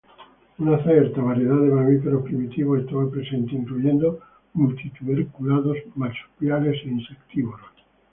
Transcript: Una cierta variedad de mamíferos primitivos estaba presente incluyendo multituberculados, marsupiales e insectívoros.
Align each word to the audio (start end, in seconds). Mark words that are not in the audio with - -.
Una 0.57 0.83
cierta 0.83 1.21
variedad 1.21 1.57
de 1.57 1.69
mamíferos 1.69 2.23
primitivos 2.23 2.79
estaba 2.79 3.07
presente 3.11 3.53
incluyendo 3.53 4.19
multituberculados, 4.53 5.77
marsupiales 5.93 6.83
e 6.83 6.89
insectívoros. 6.89 7.69